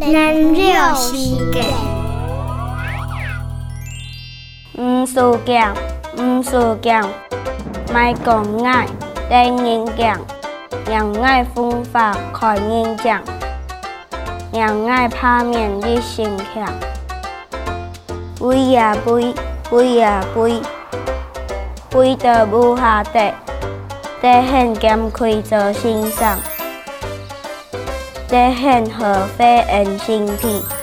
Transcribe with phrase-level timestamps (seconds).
[0.00, 1.14] 能了时
[1.52, 1.62] 间。
[4.78, 5.74] 唔输强，
[6.16, 7.06] 唔输强，
[7.92, 8.86] 卖讲爱，
[9.28, 10.18] 带人强，
[10.86, 13.20] 让爱风发开人强，
[14.50, 16.66] 让爱怕面的心强。
[18.36, 20.62] 飞呀飞，飞呀飞，
[21.90, 23.34] 飞到无下地，
[24.22, 26.38] 地很减开做欣赏，
[28.30, 30.79] 地很和非恩心品。